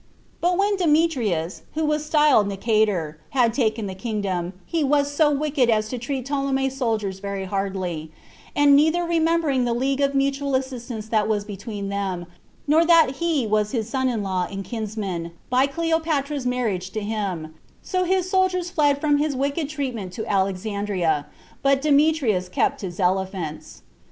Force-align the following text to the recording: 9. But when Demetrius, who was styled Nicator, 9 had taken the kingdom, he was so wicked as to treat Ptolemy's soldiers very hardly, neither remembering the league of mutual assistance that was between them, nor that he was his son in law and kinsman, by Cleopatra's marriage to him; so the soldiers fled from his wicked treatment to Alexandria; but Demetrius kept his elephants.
9. 0.41 0.53
But 0.57 0.57
when 0.57 0.77
Demetrius, 0.77 1.61
who 1.75 1.85
was 1.85 2.03
styled 2.03 2.49
Nicator, 2.49 3.05
9 3.35 3.41
had 3.41 3.53
taken 3.53 3.85
the 3.85 3.93
kingdom, 3.93 4.53
he 4.65 4.83
was 4.83 5.11
so 5.11 5.29
wicked 5.29 5.69
as 5.69 5.89
to 5.89 5.99
treat 5.99 6.25
Ptolemy's 6.25 6.75
soldiers 6.75 7.19
very 7.19 7.45
hardly, 7.45 8.11
neither 8.55 9.03
remembering 9.03 9.63
the 9.63 9.75
league 9.75 10.01
of 10.01 10.15
mutual 10.15 10.55
assistance 10.55 11.07
that 11.09 11.27
was 11.27 11.45
between 11.45 11.89
them, 11.89 12.25
nor 12.65 12.83
that 12.83 13.17
he 13.17 13.45
was 13.45 13.73
his 13.73 13.87
son 13.89 14.09
in 14.09 14.23
law 14.23 14.47
and 14.49 14.65
kinsman, 14.65 15.33
by 15.51 15.67
Cleopatra's 15.67 16.47
marriage 16.47 16.89
to 16.93 17.01
him; 17.01 17.53
so 17.83 18.03
the 18.03 18.23
soldiers 18.23 18.71
fled 18.71 18.99
from 18.99 19.17
his 19.19 19.35
wicked 19.35 19.69
treatment 19.69 20.13
to 20.13 20.25
Alexandria; 20.25 21.27
but 21.61 21.79
Demetrius 21.79 22.49
kept 22.49 22.81
his 22.81 22.99
elephants. 22.99 23.83